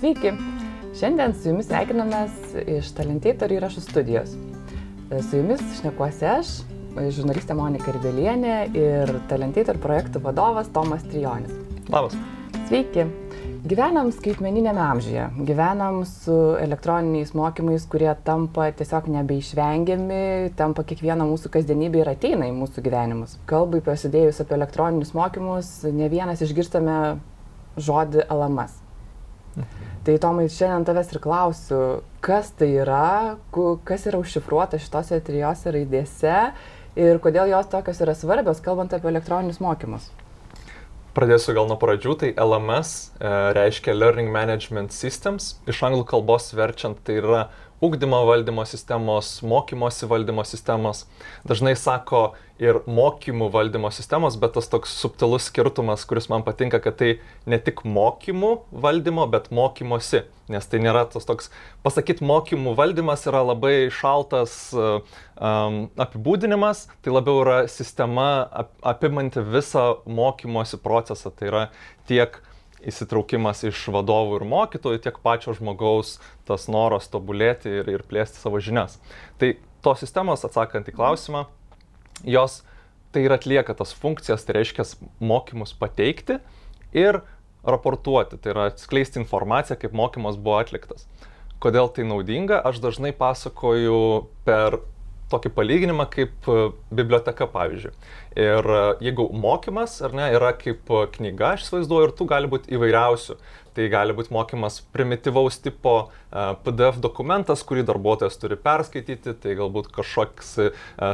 Sveiki! 0.00 0.30
Šiandien 0.96 1.34
su 1.36 1.50
jumis 1.50 1.66
sveikinamės 1.68 2.54
iš 2.72 2.86
Talentator 2.96 3.52
įrašų 3.52 3.82
studijos. 3.84 4.30
Su 5.26 5.42
jumis 5.42 5.60
šnekuosi 5.76 6.24
aš, 6.24 6.52
žurnalistė 7.18 7.52
Monika 7.58 7.92
Ribelienė 7.92 8.54
ir 8.72 9.12
Talentator 9.28 9.76
projektų 9.82 10.24
vadovas 10.24 10.72
Tomas 10.72 11.04
Trijonis. 11.04 11.52
Labas. 11.92 12.16
Sveiki! 12.70 13.04
Gyvenam 13.68 14.08
skaitmeninėme 14.16 14.80
amžiuje, 14.86 15.28
gyvenam 15.44 16.00
su 16.08 16.38
elektroniniais 16.64 17.36
mokymais, 17.36 17.84
kurie 17.92 18.14
tampa 18.24 18.72
tiesiog 18.72 19.12
nebeišvengiami, 19.20 20.24
tampa 20.56 20.88
kiekvieną 20.88 21.28
mūsų 21.34 21.52
kasdienybę 21.58 22.06
ir 22.06 22.16
ateina 22.16 22.48
į 22.48 22.56
mūsų 22.56 22.88
gyvenimus. 22.88 23.36
Kalbai 23.52 23.84
prasidėjus 23.84 24.40
apie 24.40 24.56
elektroninius 24.62 25.12
mokymus, 25.12 25.82
ne 25.92 26.08
vienas 26.08 26.40
išgirstame 26.40 27.18
žodį 27.76 28.30
LMS. 28.32 28.79
Tai 30.06 30.16
Tomai, 30.22 30.46
šiandien 30.48 30.86
tavęs 30.88 31.10
ir 31.12 31.20
klausiu, 31.20 31.80
kas 32.24 32.52
tai 32.56 32.70
yra, 32.80 33.36
kas 33.84 34.06
yra 34.08 34.20
užšifruota 34.22 34.80
šitose 34.80 35.18
trijose 35.26 35.74
raidėse 35.74 36.36
ir 37.00 37.20
kodėl 37.22 37.50
jos 37.52 37.68
tokios 37.72 38.00
yra 38.00 38.16
svarbios, 38.16 38.62
kalbant 38.64 38.94
apie 38.96 39.10
elektroninius 39.12 39.60
mokymus. 39.62 40.08
Pradėsiu 41.10 41.56
gal 41.56 41.66
nuo 41.66 41.74
pradžių, 41.80 42.12
tai 42.20 42.28
LMS 42.38 42.90
e, 43.18 43.30
reiškia 43.56 43.96
Learning 43.96 44.30
Management 44.30 44.94
Systems, 44.94 45.56
iš 45.68 45.82
anglų 45.88 46.04
kalbos 46.06 46.52
verčiant 46.54 47.00
tai 47.04 47.18
yra 47.18 47.40
ugdymo 47.80 48.24
valdymo 48.28 48.64
sistemos, 48.64 49.40
mokymosi 49.42 50.06
valdymo 50.06 50.44
sistemos. 50.44 51.06
Dažnai 51.48 51.72
sako 51.76 52.34
ir 52.60 52.82
mokymų 52.84 53.48
valdymo 53.54 53.88
sistemos, 53.94 54.36
bet 54.40 54.52
tas 54.58 54.68
toks 54.68 54.92
subtilus 55.00 55.46
skirtumas, 55.48 56.04
kuris 56.04 56.28
man 56.28 56.44
patinka, 56.44 56.82
kad 56.84 56.98
tai 57.00 57.14
ne 57.48 57.56
tik 57.56 57.80
mokymų 57.88 58.52
valdymo, 58.84 59.24
bet 59.32 59.48
mokymosi. 59.54 60.26
Nes 60.50 60.66
tai 60.68 60.82
nėra 60.82 61.06
tas 61.08 61.24
toks, 61.24 61.48
pasakyti, 61.86 62.26
mokymų 62.26 62.74
valdymas 62.76 63.24
yra 63.30 63.40
labai 63.46 63.88
šaltas 63.94 64.74
um, 64.74 65.80
apibūdinimas, 65.94 66.88
tai 67.00 67.14
labiau 67.14 67.40
yra 67.46 67.58
sistema 67.70 68.28
ap, 68.50 68.74
apimanti 68.92 69.40
visą 69.46 70.02
mokymosi 70.04 70.82
procesą. 70.84 71.32
Tai 71.32 71.52
yra 71.52 71.66
tiek 72.10 72.42
įsitraukimas 72.86 73.64
iš 73.68 73.82
vadovų 73.92 74.40
ir 74.40 74.46
mokytojų, 74.50 75.00
tiek 75.04 75.18
pačio 75.24 75.54
žmogaus 75.56 76.18
tas 76.48 76.66
noras 76.72 77.10
tobulėti 77.12 77.72
ir, 77.80 77.90
ir 77.92 78.04
plėsti 78.08 78.40
savo 78.40 78.60
žinias. 78.62 78.98
Tai 79.40 79.54
tos 79.84 80.02
sistemos, 80.04 80.44
atsakant 80.46 80.88
į 80.88 80.96
klausimą, 80.96 81.46
jos 82.24 82.60
tai 83.14 83.24
ir 83.26 83.34
atlieka 83.34 83.74
tas 83.76 83.92
funkcijas, 83.96 84.44
tai 84.46 84.60
reiškia 84.60 84.86
mokymus 85.20 85.74
pateikti 85.76 86.38
ir 86.96 87.20
raportuoti, 87.66 88.38
tai 88.40 88.54
yra 88.54 88.68
atskleisti 88.70 89.20
informaciją, 89.20 89.78
kaip 89.80 89.96
mokymas 89.96 90.38
buvo 90.40 90.60
atliktas. 90.62 91.06
Kodėl 91.60 91.90
tai 91.92 92.06
naudinga, 92.08 92.62
aš 92.64 92.80
dažnai 92.80 93.12
pasakoju 93.16 94.28
per 94.46 94.78
tokį 95.30 95.52
palyginimą 95.54 96.06
kaip 96.12 96.48
e, 96.50 96.58
biblioteka, 96.94 97.48
pavyzdžiui. 97.52 97.94
Ir 98.40 98.70
e, 98.74 98.82
jeigu 99.06 99.28
mokymas, 99.42 99.98
ar 100.06 100.14
ne, 100.16 100.28
yra 100.36 100.52
kaip 100.58 100.90
e, 100.90 101.02
knyga, 101.16 101.54
aš 101.54 101.66
įsivaizduoju, 101.66 102.08
ir 102.08 102.14
tų 102.18 102.28
gali 102.30 102.50
būti 102.50 102.74
įvairiausių. 102.76 103.38
Tai 103.70 103.84
gali 103.86 104.14
būti 104.18 104.34
mokymas 104.34 104.80
primityvaus 104.90 105.60
tipo 105.62 105.92
PDF 106.34 106.96
dokumentas, 106.98 107.62
kurį 107.62 107.84
darbuotojas 107.86 108.34
turi 108.42 108.56
perskaityti, 108.58 109.36
tai 109.38 109.54
galbūt 109.54 109.92
kažkoks 109.94 110.50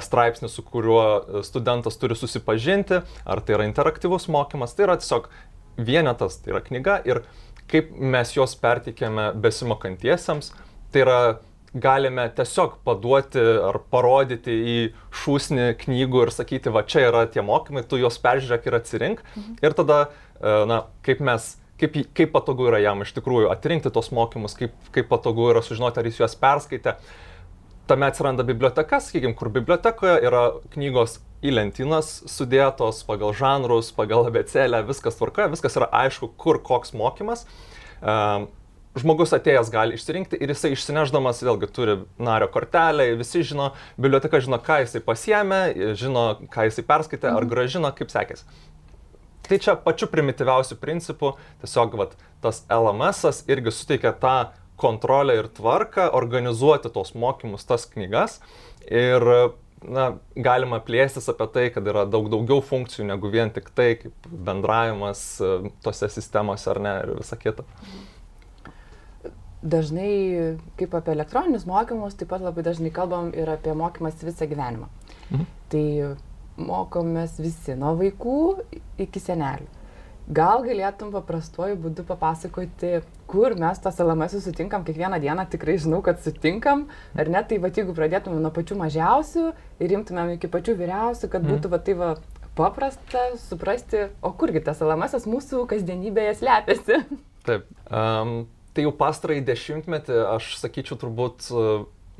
straipsnis, 0.06 0.54
su 0.56 0.64
kuriuo 0.64 1.42
studentas 1.44 2.00
turi 2.00 2.16
susipažinti, 2.16 3.02
ar 3.28 3.44
tai 3.44 3.58
yra 3.58 3.66
interaktyvus 3.68 4.30
mokymas, 4.32 4.72
tai 4.72 4.86
yra 4.88 4.96
tiesiog 5.02 5.28
vienetas, 5.76 6.40
tai 6.40 6.54
yra 6.54 6.64
knyga 6.64 6.96
ir 7.04 7.26
kaip 7.68 7.92
mes 7.92 8.32
juos 8.32 8.56
pertikėme 8.62 9.34
besimokantiesiems, 9.44 10.54
tai 10.94 11.04
yra 11.04 11.20
galime 11.80 12.26
tiesiog 12.36 12.78
paduoti 12.86 13.42
ar 13.68 13.78
parodyti 13.92 14.54
į 14.54 14.78
šūsnį 15.22 15.68
knygų 15.82 16.24
ir 16.26 16.32
sakyti, 16.34 16.72
va 16.72 16.84
čia 16.88 17.06
yra 17.10 17.26
tie 17.30 17.44
mokymai, 17.44 17.84
tu 17.88 18.00
juos 18.00 18.18
peržiūrėk 18.22 18.66
ir 18.68 18.78
atsirink. 18.80 19.22
Mhm. 19.34 19.60
Ir 19.64 19.76
tada, 19.78 20.00
e, 20.40 20.56
na, 20.70 20.82
kaip 21.06 21.22
mes, 21.24 21.52
kaip, 21.80 22.00
kaip 22.16 22.34
patogu 22.34 22.70
yra 22.70 22.80
jam 22.82 23.04
iš 23.04 23.12
tikrųjų 23.18 23.52
atrinkti 23.52 23.92
tos 23.92 24.10
mokymus, 24.14 24.56
kaip, 24.58 24.74
kaip 24.94 25.08
patogu 25.12 25.50
yra 25.52 25.62
sužinoti, 25.64 26.00
ar 26.00 26.10
jis 26.10 26.20
juos 26.22 26.36
perskaitė. 26.40 26.96
Tame 27.86 28.08
atsiranda 28.08 28.42
biblioteka, 28.42 28.98
sakykime, 28.98 29.36
kur 29.38 29.52
bibliotekoje 29.54 30.18
yra 30.26 30.48
knygos 30.72 31.20
į 31.46 31.52
lentynas 31.54 32.24
sudėtos 32.30 33.04
pagal 33.06 33.34
žanrus, 33.36 33.92
pagal 33.94 34.26
abecelę, 34.26 34.80
viskas 34.88 35.18
tvarkoja, 35.20 35.52
viskas 35.52 35.76
yra 35.78 35.86
aišku, 35.94 36.32
kur 36.40 36.58
koks 36.64 36.96
mokymas. 36.96 37.44
Um, 38.02 38.48
žmogus 38.96 39.34
atėjęs 39.36 39.70
gali 39.72 39.96
išsirinkti 39.98 40.38
ir 40.40 40.52
jisai 40.52 40.72
išsineždamas 40.74 41.42
vėlgi 41.44 41.68
turi 41.74 41.96
nario 42.22 42.48
kortelę, 42.52 43.10
visi 43.20 43.44
žino, 43.46 43.72
biblioteka 44.00 44.40
žino, 44.44 44.58
ką 44.62 44.80
jisai 44.84 45.02
pasiemė, 45.04 45.60
žino, 45.98 46.24
ką 46.52 46.68
jisai 46.70 46.86
perskaitė 46.88 47.30
ar 47.32 47.42
mhm. 47.42 47.50
gražino, 47.52 47.92
kaip 47.96 48.12
sekėsi. 48.12 48.48
Tai 49.46 49.58
čia 49.62 49.76
pačiu 49.78 50.08
primityviausiu 50.10 50.74
principu, 50.80 51.36
tiesiog 51.62 51.92
vat, 52.00 52.16
tas 52.42 52.64
LMS 52.72 53.44
irgi 53.46 53.74
suteikia 53.74 54.10
tą 54.18 54.38
kontrolę 54.80 55.36
ir 55.38 55.46
tvarką 55.54 56.08
organizuoti 56.18 56.90
tos 56.92 57.14
mokymus, 57.16 57.64
tas 57.68 57.86
knygas 57.92 58.40
ir 58.90 59.22
na, 59.86 60.08
galima 60.34 60.80
plėstis 60.82 61.30
apie 61.30 61.46
tai, 61.54 61.68
kad 61.72 61.86
yra 61.86 62.02
daug 62.10 62.26
daugiau 62.32 62.58
funkcijų 62.64 63.06
negu 63.12 63.30
vien 63.30 63.52
tik 63.54 63.70
tai, 63.76 63.92
kaip 64.00 64.26
bendravimas 64.26 65.22
e, 65.38 65.54
tose 65.84 66.10
sistemose 66.12 66.68
ar 66.72 66.82
ne 66.82 66.98
ir 67.04 67.14
visa 67.20 67.38
kita. 67.38 67.64
Mhm 67.84 68.15
dažnai, 69.72 70.56
kaip 70.78 70.94
apie 70.98 71.14
elektroninius 71.16 71.66
mokymus, 71.68 72.16
taip 72.18 72.30
pat 72.32 72.44
labai 72.44 72.64
dažnai 72.66 72.92
kalbam 72.94 73.32
ir 73.34 73.50
apie 73.52 73.74
mokymas 73.76 74.22
visą 74.24 74.48
gyvenimą. 74.50 74.88
Mhm. 75.30 75.46
Tai 75.72 75.86
mokomės 76.56 77.36
visi, 77.40 77.74
nuo 77.76 77.96
vaikų 77.98 78.38
iki 79.02 79.20
senelių. 79.20 79.68
Gal 80.26 80.64
galėtum 80.66 81.12
paprastuoju 81.14 81.76
būdu 81.84 82.02
papasakoti, 82.06 82.96
kur 83.30 83.54
mes 83.54 83.78
tos 83.78 84.00
LMS 84.02 84.40
sutinkam 84.42 84.82
kiekvieną 84.86 85.20
dieną, 85.22 85.44
tikrai 85.52 85.76
žinau, 85.78 86.00
kad 86.02 86.18
sutinkam, 86.24 86.88
ar 87.14 87.30
ne, 87.30 87.42
tai 87.46 87.60
va, 87.62 87.70
jeigu 87.70 87.94
pradėtumėm 87.94 88.42
nuo 88.42 88.50
pačių 88.54 88.80
mažiausių 88.80 89.44
ir 89.86 89.94
imtumėm 90.00 90.34
iki 90.34 90.50
pačių 90.50 90.74
vyriausių, 90.80 91.30
kad 91.30 91.46
mhm. 91.46 91.52
būtų 91.52 91.70
va, 91.70 91.78
tai 91.78 91.94
va, 92.00 92.10
paprasta 92.58 93.22
suprasti, 93.44 94.08
o 94.18 94.32
kurgi 94.34 94.64
tas 94.66 94.82
LMS 94.82 95.28
mūsų 95.30 95.62
kasdienybėje 95.70 96.34
slepiasi. 96.40 96.98
Taip. 97.46 97.70
Um, 97.86 98.48
tai 98.76 98.84
jau 98.84 98.94
pastarąjį 98.96 99.44
dešimtmetį, 99.48 100.22
aš 100.36 100.56
sakyčiau, 100.60 100.98
turbūt 101.00 101.48
e, 101.48 101.68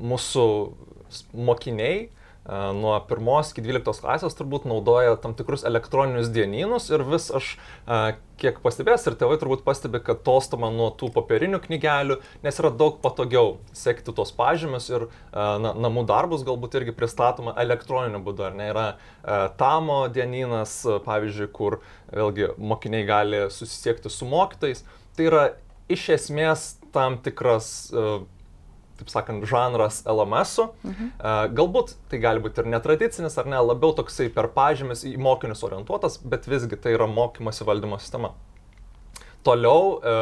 mūsų 0.01 0.45
mokiniai 1.37 2.07
e, 2.07 2.07
nuo 2.77 2.95
pirmos 3.09 3.51
iki 3.53 3.61
dvyliktos 3.61 4.01
klasės 4.01 4.33
turbūt 4.37 4.65
naudoja 4.69 5.19
tam 5.21 5.35
tikrus 5.37 5.65
elektroninius 5.69 6.31
dienynus 6.33 6.89
ir 6.89 7.03
vis 7.05 7.29
aš, 7.37 7.51
e, 7.85 7.99
kiek 8.41 8.57
pastebės 8.63 9.05
ir 9.05 9.19
tėvai 9.21 9.37
turbūt 9.37 9.61
pastebi, 9.67 10.01
kad 10.01 10.23
tolstama 10.25 10.71
nuo 10.73 10.89
tų 10.97 11.11
popierinių 11.13 11.61
knygelių, 11.67 12.17
nes 12.45 12.59
yra 12.63 12.73
daug 12.73 12.97
patogiau 13.05 13.59
sekti 13.77 14.15
tos 14.17 14.33
pažymius 14.37 14.89
ir 14.89 15.07
na, 15.33 15.75
namų 15.77 16.07
darbus 16.09 16.45
galbūt 16.47 16.79
irgi 16.81 16.97
pristatoma 16.97 17.53
elektroniniu 17.61 18.23
būdu, 18.25 18.49
ar 18.49 18.57
ne, 18.57 18.71
yra 18.73 18.87
tamo 19.61 20.03
dienynas, 20.13 20.79
pavyzdžiui, 21.05 21.49
kur 21.53 21.79
vėlgi 22.13 22.53
mokiniai 22.57 23.09
gali 23.09 23.47
susisiekti 23.53 24.13
su 24.13 24.29
mokytais. 24.29 24.85
Tai 25.17 25.25
yra 25.25 25.47
iš 25.91 26.09
esmės 26.17 26.73
tam 26.95 27.19
tikras, 27.23 27.69
e, 27.91 28.07
taip 28.97 29.13
sakant, 29.13 29.45
žanras 29.49 30.01
LMS-ų. 30.09 30.67
Mhm. 30.83 31.13
E, 31.19 31.37
galbūt 31.59 31.95
tai 32.11 32.21
gali 32.23 32.43
būti 32.43 32.63
ir 32.63 32.71
netradicinis, 32.73 33.37
ar 33.37 33.49
ne, 33.49 33.61
labiau 33.61 33.95
toksai 33.97 34.29
per 34.33 34.51
pažymis 34.55 35.05
į 35.07 35.15
mokinius 35.21 35.63
orientuotas, 35.67 36.19
bet 36.23 36.49
visgi 36.49 36.79
tai 36.79 36.97
yra 36.97 37.09
mokymosi 37.11 37.67
valdymo 37.67 37.99
sistema. 38.01 38.33
Toliau 39.47 39.97
e, 40.01 40.19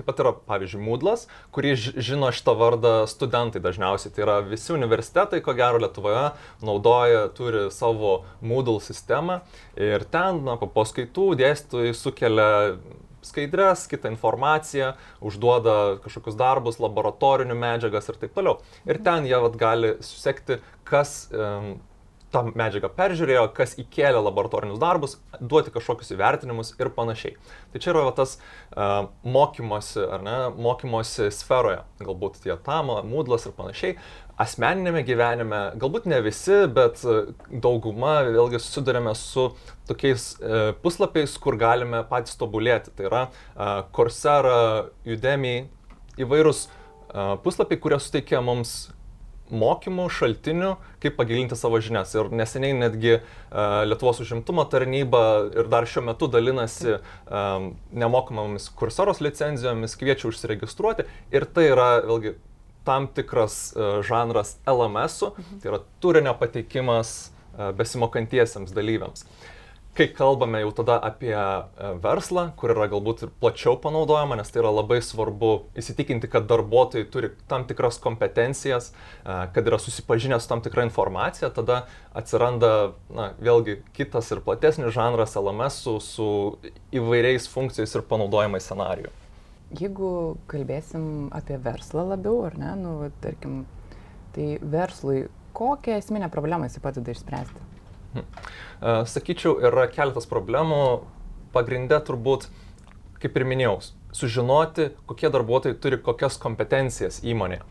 Taip 0.00 0.06
pat 0.06 0.20
yra, 0.22 0.30
pavyzdžiui, 0.48 0.78
Moodlas, 0.80 1.26
kurį 1.52 1.74
žino 1.76 2.30
šitą 2.32 2.54
vardą 2.56 2.92
studentai 3.10 3.60
dažniausiai. 3.60 4.12
Tai 4.14 4.22
yra 4.24 4.36
visi 4.46 4.70
universitetai, 4.72 5.42
ko 5.44 5.52
gero 5.58 5.80
Lietuvoje, 5.82 6.30
naudoja, 6.64 7.26
turi 7.36 7.66
savo 7.74 8.20
Moodle 8.40 8.78
sistemą 8.80 9.40
ir 9.76 10.06
ten, 10.14 10.40
na, 10.46 10.54
po 10.56 10.70
paskaitų 10.72 11.34
dėstytojai 11.42 11.92
sukelia 11.98 12.48
skaidres, 13.26 13.86
kitą 13.90 14.12
informaciją, 14.14 14.94
užduoda 15.24 15.76
kažkokius 16.04 16.38
darbus, 16.40 16.80
laboratorinių 16.82 17.58
medžiagas 17.58 18.10
ir 18.10 18.18
taip 18.22 18.34
toliau. 18.36 18.58
Ir 18.88 19.00
ten 19.04 19.28
jie 19.28 19.38
vat, 19.42 19.58
gali 19.60 19.94
susekti, 20.04 20.60
kas 20.88 21.28
um, 21.34 21.76
tą 22.30 22.44
medžiagą 22.54 22.90
peržiūrėjo, 22.94 23.44
kas 23.54 23.74
įkėlė 23.80 24.20
laboratorinius 24.22 24.80
darbus, 24.80 25.16
duoti 25.40 25.72
kažkokius 25.74 26.12
įvertinimus 26.14 26.72
ir 26.78 26.92
panašiai. 26.94 27.36
Tai 27.72 27.82
čia 27.82 27.92
yra 27.92 28.06
va, 28.06 28.14
tas 28.16 28.36
uh, 28.38 29.10
mokymosi, 29.26 30.02
ar 30.04 30.24
ne, 30.26 30.36
mokymosi 30.54 31.30
sferoje, 31.34 31.82
galbūt 32.02 32.40
tie 32.44 32.54
tamo, 32.66 33.00
mūdlas 33.06 33.48
ir 33.48 33.56
panašiai. 33.58 33.96
Asmeninėme 34.40 35.02
gyvenime, 35.04 35.58
galbūt 35.80 36.06
ne 36.08 36.20
visi, 36.24 36.62
bet 36.72 37.02
dauguma 37.50 38.20
vėlgi 38.30 38.60
susidurėme 38.62 39.12
su 39.18 39.50
tokiais 39.90 40.30
uh, 40.38 40.70
puslapiais, 40.80 41.34
kur 41.42 41.58
galime 41.60 42.00
patys 42.08 42.38
tobulėti. 42.40 42.94
Tai 42.96 43.08
yra 43.10 43.24
uh, 43.28 43.82
Coursera, 43.92 44.88
Udemy, 45.04 45.58
įvairūs 46.20 46.68
puslapiai, 47.44 47.80
kurie 47.82 47.98
suteikia 47.98 48.38
mums 48.44 48.90
mokymų 49.50 50.04
šaltinių, 50.14 50.74
kaip 51.02 51.16
pagilinti 51.18 51.56
savo 51.58 51.80
žinias. 51.82 52.12
Ir 52.14 52.30
neseniai 52.34 52.76
netgi 52.78 53.16
uh, 53.18 53.82
Lietuvos 53.88 54.22
užimtumo 54.22 54.64
tarnyba 54.70 55.22
ir 55.50 55.70
dar 55.72 55.88
šiuo 55.90 56.04
metu 56.06 56.28
dalinasi 56.30 56.96
um, 56.96 57.72
nemokamomis 57.90 58.70
kursoros 58.78 59.22
licenzijomis, 59.24 59.98
kviečia 59.98 60.30
užsiregistruoti. 60.30 61.08
Ir 61.34 61.48
tai 61.50 61.66
yra 61.72 61.90
vėlgi 62.06 62.36
tam 62.84 63.08
tikras 63.14 63.60
uh, 63.76 64.00
žanras 64.06 64.56
LMS, 64.68 65.22
mhm. 65.30 65.60
tai 65.62 65.72
yra 65.72 65.82
turinio 66.00 66.34
pateikimas 66.40 67.14
uh, 67.30 67.70
besimokantiesiems 67.76 68.74
dalyviams. 68.76 69.26
Kai 69.90 70.06
kalbame 70.14 70.60
jau 70.62 70.70
tada 70.70 71.00
apie 71.02 71.34
e, 71.34 71.88
verslą, 71.98 72.44
kur 72.56 72.70
yra 72.70 72.86
galbūt 72.92 73.24
ir 73.26 73.30
plačiau 73.42 73.74
panaudojama, 73.82 74.36
nes 74.38 74.52
tai 74.52 74.60
yra 74.62 74.70
labai 74.70 75.00
svarbu 75.02 75.50
įsitikinti, 75.82 76.30
kad 76.30 76.46
darbuotojai 76.48 77.08
turi 77.10 77.32
tam 77.50 77.64
tikras 77.66 77.98
kompetencijas, 78.00 78.92
e, 78.94 79.34
kad 79.50 79.66
yra 79.66 79.80
susipažinę 79.82 80.38
su 80.40 80.48
tam 80.48 80.62
tikra 80.62 80.86
informacija, 80.86 81.50
tada 81.52 81.82
atsiranda 82.14 82.92
na, 83.10 83.32
vėlgi 83.42 83.80
kitas 83.96 84.30
ir 84.30 84.44
platesnis 84.46 84.94
žanras 84.94 85.34
LMS 85.40 85.82
su, 85.82 85.96
su 86.06 86.30
įvairiais 86.94 87.50
funkcijais 87.50 87.98
ir 87.98 88.06
panaudojimais 88.06 88.70
scenarijų. 88.70 89.10
Jeigu 89.70 90.36
kalbėsim 90.50 91.28
apie 91.30 91.54
verslą 91.62 92.08
labiau, 92.10 92.40
ar 92.48 92.56
ne, 92.58 92.72
nu, 92.80 92.94
tarkim, 93.22 93.60
tai 94.34 94.56
verslui 94.62 95.28
kokią 95.54 96.00
esminę 96.00 96.26
problemą 96.32 96.66
jis 96.66 96.82
padeda 96.82 97.14
išspręsti? 97.14 97.62
Hm. 98.16 98.24
E, 98.82 98.96
sakyčiau, 99.06 99.60
yra 99.70 99.86
keletas 99.92 100.26
problemų. 100.30 100.82
Pagrindė 101.54 102.00
turbūt, 102.06 102.48
kaip 103.22 103.38
ir 103.38 103.46
minėjau, 103.46 103.76
sužinoti, 104.14 104.90
kokie 105.06 105.30
darbuotojai 105.30 105.78
turi 105.82 105.98
kokias 106.02 106.38
kompetencijas 106.42 107.20
įmonėje. 107.26 107.62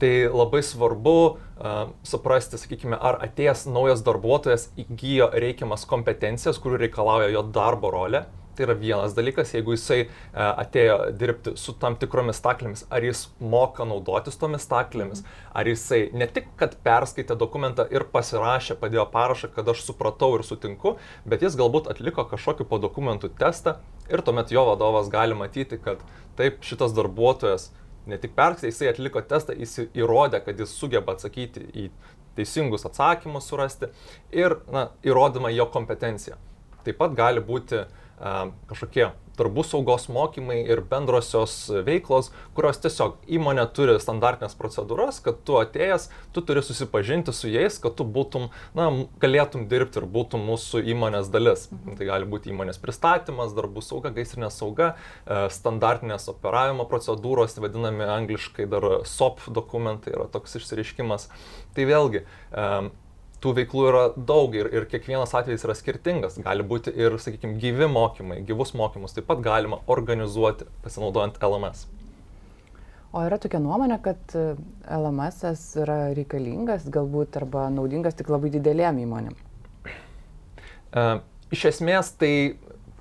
Tai 0.00 0.12
labai 0.28 0.62
svarbu 0.64 1.14
uh, 1.24 1.92
suprasti, 2.04 2.60
sakykime, 2.60 2.96
ar 2.96 3.16
atėjęs 3.24 3.66
naujas 3.68 4.02
darbuotojas 4.04 4.70
įgyjo 4.80 5.30
reikiamas 5.36 5.84
kompetencijas, 5.88 6.60
kurių 6.60 6.80
reikalauja 6.84 7.28
jo 7.32 7.44
darbo 7.52 7.92
rolė 7.92 8.24
Tai 8.56 8.64
yra 8.64 8.74
vienas 8.80 9.12
dalykas, 9.12 9.50
jeigu 9.52 9.74
jisai 9.74 9.98
e, 10.00 10.08
atėjo 10.32 10.94
dirbti 11.20 11.52
su 11.60 11.74
tam 11.80 11.98
tikromis 12.00 12.38
staklėmis, 12.40 12.86
ar 12.88 13.04
jis 13.04 13.26
moka 13.52 13.84
naudotis 13.84 14.38
tomis 14.40 14.64
staklėmis, 14.64 15.20
ar 15.52 15.68
jisai 15.68 16.06
ne 16.16 16.24
tik, 16.24 16.48
kad 16.56 16.78
perskaitė 16.86 17.36
dokumentą 17.36 17.84
ir 17.92 18.06
pasirašė, 18.14 18.78
padėjo 18.80 19.04
parašą, 19.12 19.50
kad 19.52 19.68
aš 19.68 19.82
supratau 19.90 20.30
ir 20.38 20.44
sutinku, 20.48 20.94
bet 21.28 21.44
jis 21.44 21.58
galbūt 21.60 21.90
atliko 21.92 22.24
kažkokį 22.30 22.64
po 22.70 22.78
dokumentų 22.80 23.34
testą 23.36 23.76
ir 24.08 24.24
tuomet 24.24 24.54
jo 24.56 24.64
vadovas 24.70 25.12
gali 25.12 25.36
matyti, 25.36 25.76
kad 25.76 26.00
taip 26.40 26.64
šitas 26.64 26.96
darbuotojas 26.96 27.68
ne 28.08 28.16
tik 28.22 28.32
perskaitė, 28.38 28.72
jisai 28.72 28.88
atliko 28.94 29.20
testą, 29.20 29.52
jis 29.52 29.82
įrodė, 29.90 30.40
kad 30.48 30.64
jis 30.64 30.72
sugeba 30.80 31.18
atsakyti 31.18 31.66
į 31.76 31.90
teisingus 32.40 32.88
atsakymus 32.88 33.52
surasti 33.52 33.92
ir 34.32 34.56
na, 34.72 34.88
įrodymą 35.04 35.52
jo 35.52 35.68
kompetenciją. 35.76 36.40
Taip 36.86 37.00
pat 37.00 37.16
gali 37.18 37.40
būti 37.42 37.80
uh, 37.82 38.02
kažkokie 38.18 39.10
darbų 39.36 39.64
saugos 39.66 40.06
mokymai 40.12 40.62
ir 40.64 40.80
bendrosios 40.88 41.54
veiklos, 41.84 42.30
kurios 42.56 42.80
tiesiog 42.80 43.18
įmonė 43.36 43.66
turi 43.76 43.98
standartinės 44.00 44.56
procedūras, 44.58 45.18
kad 45.24 45.42
tu 45.44 45.58
atėjęs, 45.60 46.08
tu 46.32 46.42
turi 46.46 46.62
susipažinti 46.64 47.34
su 47.36 47.50
jais, 47.52 47.76
kad 47.82 47.98
tu 47.98 48.06
būtum, 48.08 48.48
na, 48.78 48.88
galėtum 49.22 49.66
dirbti 49.68 50.00
ir 50.00 50.08
būtum 50.16 50.46
mūsų 50.48 50.82
įmonės 50.94 51.30
dalis. 51.32 51.66
Mhm. 51.68 51.98
Tai 52.00 52.08
gali 52.08 52.28
būti 52.32 52.52
įmonės 52.54 52.80
pristatymas, 52.82 53.54
darbų 53.56 53.84
sauga, 53.84 54.12
gaisrinė 54.16 54.50
sauga, 54.54 54.94
standartinės 55.26 56.30
operavimo 56.32 56.88
procedūros, 56.88 57.58
vadinami 57.60 58.08
angliškai 58.16 58.68
dar 58.72 58.88
SOP 59.08 59.44
dokumentai 59.52 60.16
yra 60.16 60.30
toks 60.32 60.56
išsireiškimas. 60.60 61.28
Tai 61.76 61.84
vėlgi, 61.88 62.24
tų 63.46 63.54
veiklų 63.60 63.84
yra 63.90 64.04
daug 64.16 64.54
ir, 64.58 64.68
ir 64.74 64.88
kiekvienas 64.90 65.34
atvejis 65.38 65.64
yra 65.66 65.76
skirtingas. 65.78 66.40
Gali 66.42 66.66
būti 66.66 66.90
ir, 66.90 67.14
sakykime, 67.22 67.60
gyvi 67.62 67.86
mokymai, 67.90 68.40
gyvus 68.46 68.74
mokymus 68.78 69.14
taip 69.14 69.28
pat 69.30 69.44
galima 69.44 69.78
organizuoti 69.92 70.66
pasinaudojant 70.82 71.38
LMS. 71.38 71.86
O 73.14 73.22
yra 73.24 73.38
tokia 73.40 73.60
nuomonė, 73.62 74.00
kad 74.04 74.34
e, 74.36 74.56
LMS 74.92 75.62
yra 75.80 75.98
reikalingas 76.16 76.88
galbūt 76.92 77.38
arba 77.40 77.68
naudingas 77.72 78.18
tik 78.18 78.28
labai 78.32 78.50
didelėm 78.52 78.98
įmonėm. 79.06 79.36
E, 79.86 81.04
iš 81.54 81.68
esmės 81.70 82.10
tai 82.18 82.32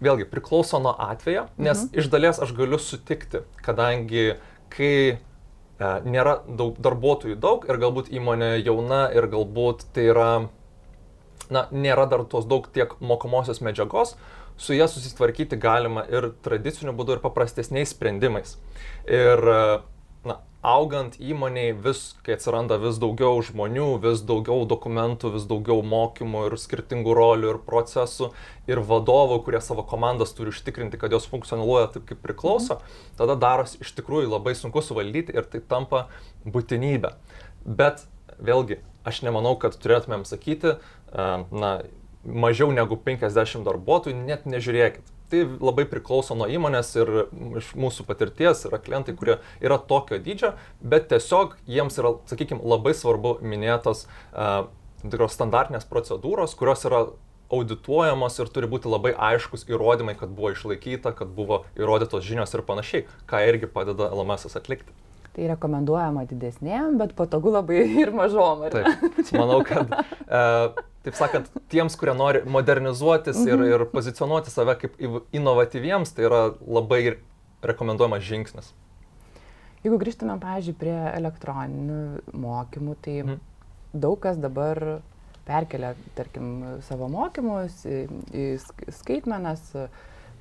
vėlgi 0.06 0.28
priklauso 0.30 0.80
nuo 0.84 0.94
atvejo, 1.10 1.48
nes 1.58 1.88
mhm. 1.88 1.98
iš 2.00 2.12
dalies 2.14 2.40
aš 2.44 2.54
galiu 2.56 2.80
sutikti, 2.80 3.42
kadangi 3.66 4.36
kai 4.72 4.94
nėra 5.80 6.40
daug 6.48 6.78
darbuotojų 6.80 7.36
daug 7.42 7.66
ir 7.68 7.80
galbūt 7.82 8.12
įmonė 8.16 8.56
jauna 8.64 9.06
ir 9.16 9.28
galbūt 9.32 9.88
tai 9.96 10.08
yra, 10.14 10.30
na, 11.50 11.68
nėra 11.72 12.08
dar 12.12 12.24
tos 12.32 12.48
daug 12.48 12.68
tiek 12.74 12.96
mokomosios 13.00 13.62
medžiagos, 13.66 14.16
su 14.58 14.74
jie 14.74 14.88
susitvarkyti 14.88 15.60
galima 15.60 16.06
ir 16.08 16.32
tradiciniu 16.46 16.96
būdu, 16.96 17.18
ir 17.18 17.24
paprastesniais 17.24 17.92
sprendimais. 17.92 18.56
Ir 19.04 19.44
na, 19.44 19.82
augant 20.66 21.14
įmoniai 21.22 21.76
vis, 21.78 22.16
kai 22.26 22.36
atsiranda 22.36 22.80
vis 22.82 22.98
daugiau 23.02 23.38
žmonių, 23.46 24.00
vis 24.02 24.24
daugiau 24.26 24.66
dokumentų, 24.70 25.36
vis 25.36 25.46
daugiau 25.50 25.84
mokymų 25.86 26.48
ir 26.50 26.58
skirtingų 26.60 27.14
rolių 27.18 27.52
ir 27.54 27.60
procesų 27.68 28.32
ir 28.72 28.82
vadovų, 28.90 29.42
kurie 29.46 29.62
savo 29.62 29.86
komandas 29.86 30.34
turi 30.38 30.54
užtikrinti, 30.54 30.98
kad 31.02 31.14
jos 31.14 31.30
funkcionuoja 31.30 31.92
taip, 31.94 32.08
kaip 32.10 32.24
priklauso, 32.26 32.80
tada 33.20 33.38
darosi 33.38 33.80
iš 33.86 33.94
tikrųjų 34.00 34.32
labai 34.34 34.56
sunku 34.58 34.82
suvaldyti 34.82 35.38
ir 35.38 35.46
tai 35.52 35.62
tampa 35.62 36.08
būtinybė. 36.50 37.14
Bet 37.66 38.08
vėlgi, 38.42 38.82
aš 39.06 39.22
nemanau, 39.28 39.54
kad 39.62 39.78
turėtumėm 39.78 40.26
sakyti, 40.26 40.80
na, 41.14 41.76
mažiau 42.26 42.74
negu 42.74 42.98
50 42.98 43.68
darbuotojų, 43.68 44.18
net 44.26 44.50
nežiūrėkit 44.50 45.15
Tai 45.36 45.58
labai 45.60 45.84
priklauso 45.90 46.36
nuo 46.38 46.46
įmonės 46.48 46.94
ir 46.96 47.10
iš 47.60 47.74
mūsų 47.76 48.06
patirties 48.08 48.62
yra 48.70 48.80
klientai, 48.80 49.16
kurie 49.20 49.36
yra 49.60 49.78
tokio 49.90 50.16
dydžio, 50.24 50.54
bet 50.80 51.10
tiesiog 51.12 51.58
jiems 51.68 52.00
yra, 52.00 52.14
sakykime, 52.30 52.64
labai 52.64 52.94
svarbu 52.96 53.34
minėtos 53.44 54.06
uh, 54.08 54.70
standartinės 55.04 55.88
procedūros, 55.90 56.56
kurios 56.56 56.88
yra 56.88 57.02
audituojamos 57.52 58.40
ir 58.40 58.52
turi 58.56 58.70
būti 58.72 58.90
labai 58.90 59.12
aiškus 59.32 59.68
įrodymai, 59.68 60.16
kad 60.18 60.32
buvo 60.32 60.54
išlaikyta, 60.56 61.12
kad 61.18 61.36
buvo 61.36 61.66
įrodytos 61.76 62.24
žinios 62.24 62.56
ir 62.56 62.64
panašiai, 62.66 63.10
ką 63.28 63.44
irgi 63.50 63.70
padeda 63.76 64.08
LMS 64.16 64.56
atlikti. 64.56 64.96
Tai 65.36 65.50
rekomenduojama 65.52 66.24
didesnėm, 66.30 66.96
bet 67.02 67.12
patogu 67.18 67.52
labai 67.52 67.82
ir 68.04 68.14
mažom. 68.16 68.64
Taip, 68.72 69.18
manau, 69.36 69.60
kad 69.68 69.92
uh, 69.92 70.78
taip 71.06 71.18
sakant, 71.20 71.50
tiems, 71.72 71.98
kurie 72.00 72.16
nori 72.18 72.42
modernizuotis 72.50 73.42
ir, 73.44 73.58
mhm. 73.58 73.74
ir 73.74 73.86
pozicionuoti 73.92 74.54
save 74.54 74.78
kaip 74.82 74.96
inovatyviems, 75.36 76.16
tai 76.16 76.30
yra 76.30 76.42
labai 76.64 77.18
rekomenduojamas 77.66 78.24
žingsnis. 78.26 78.72
Jeigu 79.86 80.00
grįžtume, 80.02 80.40
pavyzdžiui, 80.42 80.78
prie 80.82 80.96
elektroninių 81.12 82.00
mokymų, 82.42 82.96
tai 83.06 83.20
mhm. 83.20 83.44
daug 83.94 84.18
kas 84.24 84.40
dabar 84.42 84.82
perkelia, 85.46 85.94
tarkim, 86.18 86.80
savo 86.88 87.06
mokymus 87.12 87.84
į, 87.86 88.00
į 88.34 88.46
skaitmenas, 88.98 89.68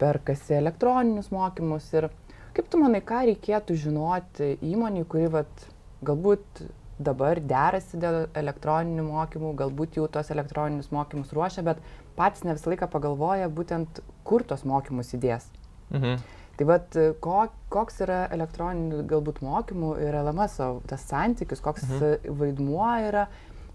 perkasi 0.01 0.57
elektroninius 0.57 1.29
mokymus 1.35 1.91
ir 1.95 2.09
kaip 2.55 2.71
tu 2.71 2.81
manai, 2.81 3.03
ką 3.05 3.25
reikėtų 3.31 3.77
žinoti 3.87 4.55
įmoniai, 4.65 5.07
kuri 5.11 5.29
vat, 5.33 5.67
galbūt 6.07 6.65
dabar 7.03 7.41
derasi 7.43 7.99
dėl 7.99 8.29
elektroninių 8.39 9.05
mokymų, 9.09 9.51
galbūt 9.59 9.99
jau 9.99 10.07
tos 10.11 10.31
elektroninius 10.31 10.93
mokymus 10.95 11.33
ruošia, 11.35 11.65
bet 11.67 11.83
patys 12.19 12.45
ne 12.47 12.55
visą 12.55 12.71
laiką 12.71 12.89
pagalvoja 12.93 13.51
būtent, 13.51 13.99
kur 14.27 14.45
tos 14.47 14.63
mokymus 14.69 15.15
įdės. 15.17 15.49
Mhm. 15.91 16.23
Tai 16.55 16.67
vad, 16.69 16.95
ko, 17.19 17.41
koks 17.75 17.99
yra 18.05 18.21
elektroninių 18.35 19.03
galbūt 19.11 19.41
mokymų 19.43 19.97
ir 20.05 20.15
LMS, 20.21 20.61
tas 20.87 21.09
santykis, 21.11 21.63
koks 21.65 21.89
mhm. 21.89 22.39
vaidmuo 22.39 22.93
yra 23.09 23.27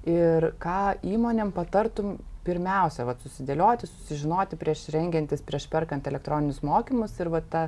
ir 0.07 0.53
ką 0.63 0.95
įmonėm 1.03 1.51
patartum 1.51 2.15
pirmiausia, 2.47 3.03
vat, 3.03 3.19
susidėlioti, 3.25 3.89
susižinoti 3.89 4.57
prieš 4.59 4.87
rengiantis, 4.95 5.43
prieš 5.45 5.67
perkant 5.69 6.07
elektroninius 6.07 6.63
mokymus 6.63 7.19
ir 7.19 7.33
vat, 7.33 7.51
ta 7.51 7.67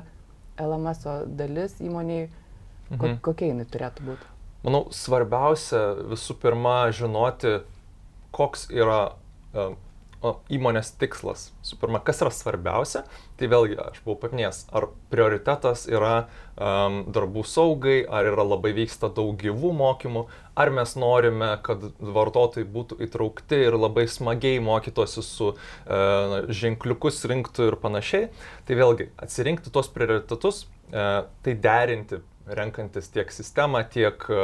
LMS 0.60 1.06
dalis 1.38 1.78
įmoniai, 1.80 2.28
mhm. 2.90 3.18
kokia 3.24 3.52
jinai 3.52 3.66
turėtų 3.70 4.08
būti. 4.10 4.28
Manau, 4.62 4.84
svarbiausia 4.94 5.80
visų 6.12 6.36
pirma 6.42 6.76
žinoti, 6.94 7.60
koks 8.34 8.68
yra 8.70 9.14
uh, 10.22 10.38
įmonės 10.52 10.92
tikslas. 11.00 11.50
Su 11.66 11.76
pirma, 11.80 12.00
kas 12.04 12.22
yra 12.22 12.32
svarbiausia, 12.34 13.02
tai 13.38 13.48
vėlgi 13.50 13.78
aš 13.82 14.00
buvau 14.04 14.20
paminėjęs, 14.22 14.64
ar 14.74 14.88
prioritetas 15.12 15.84
yra 15.90 16.14
um, 16.22 17.02
darbų 17.12 17.44
saugai, 17.48 17.98
ar 18.06 18.30
yra 18.30 18.46
labai 18.46 18.74
vyksta 18.76 19.10
daug 19.14 19.34
gyvų 19.40 19.72
mokymų, 19.78 20.24
ar 20.58 20.72
mes 20.74 20.96
norime, 21.00 21.52
kad 21.66 21.84
vartotojai 21.98 22.66
būtų 22.72 23.00
įtraukti 23.06 23.62
ir 23.68 23.78
labai 23.78 24.06
smagiai 24.10 24.62
mokytųsi 24.64 25.26
su 25.26 25.52
uh, 25.52 26.36
ženkliukus 26.48 27.24
rinktų 27.28 27.72
ir 27.72 27.78
panašiai. 27.82 28.28
Tai 28.68 28.82
vėlgi 28.82 29.10
atsirinkti 29.22 29.74
tos 29.74 29.90
prioritetus, 29.92 30.66
uh, 30.92 31.24
tai 31.42 31.58
derinti 31.58 32.22
renkantis 32.46 33.08
tiek 33.12 33.32
sistemą, 33.32 33.84
tiek 33.90 34.24
e, 34.30 34.42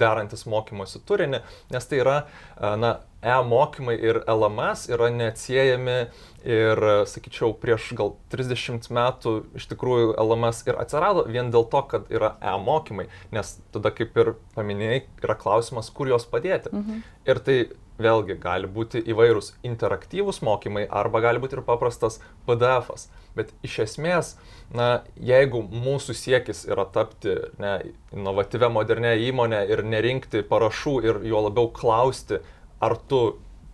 darantis 0.00 0.44
mokymosi 0.50 1.02
turinį, 1.08 1.40
nes 1.72 1.88
tai 1.90 2.00
yra, 2.02 2.16
e, 2.56 2.72
na, 2.80 2.94
e-mokymai 3.24 3.96
ir 3.96 4.20
LMS 4.28 4.88
yra 4.92 5.10
neatsiejami 5.14 5.98
ir, 6.44 6.82
sakyčiau, 7.08 7.54
prieš 7.60 7.90
gal 7.96 8.14
30 8.32 8.90
metų 8.92 9.34
iš 9.56 9.68
tikrųjų 9.72 10.12
LMS 10.20 10.64
ir 10.68 10.80
atsirado 10.82 11.24
vien 11.28 11.48
dėl 11.54 11.64
to, 11.72 11.80
kad 11.88 12.10
yra 12.12 12.34
e-mokymai, 12.54 13.08
nes 13.34 13.56
tada, 13.74 13.94
kaip 13.94 14.16
ir 14.20 14.34
paminėjai, 14.58 15.06
yra 15.24 15.38
klausimas, 15.40 15.88
kur 15.94 16.12
juos 16.12 16.28
padėti. 16.28 16.72
Mhm. 16.74 17.00
Ir 17.24 17.40
tai 17.46 17.58
vėlgi 18.00 18.36
gali 18.42 18.68
būti 18.70 19.02
įvairūs 19.12 19.52
interaktyvūs 19.66 20.40
mokymai 20.44 20.84
arba 20.90 21.20
gali 21.22 21.42
būti 21.42 21.58
ir 21.58 21.62
paprastas 21.66 22.18
PDF-as. 22.48 23.06
Bet 23.38 23.52
iš 23.66 23.78
esmės, 23.86 24.34
na, 24.74 25.04
jeigu 25.14 25.62
mūsų 25.62 26.16
siekis 26.18 26.64
yra 26.70 26.86
tapti 26.90 27.36
ne, 27.62 27.76
inovatyvę, 28.14 28.70
modernę 28.74 29.14
įmonę 29.28 29.64
ir 29.70 29.84
nerinkti 29.86 30.42
parašų 30.46 30.96
ir 31.06 31.22
juo 31.30 31.46
labiau 31.48 31.70
klausti, 31.74 32.42
ar 32.84 32.96
tu 33.10 33.22